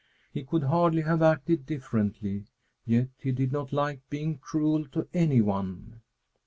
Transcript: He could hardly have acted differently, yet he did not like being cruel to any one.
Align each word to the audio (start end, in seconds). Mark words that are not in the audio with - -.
He 0.33 0.43
could 0.43 0.63
hardly 0.63 1.03
have 1.03 1.21
acted 1.21 1.67
differently, 1.67 2.47
yet 2.87 3.09
he 3.19 3.31
did 3.31 3.51
not 3.51 3.71
like 3.71 4.01
being 4.09 4.39
cruel 4.39 4.87
to 4.93 5.07
any 5.13 5.41
one. 5.41 6.01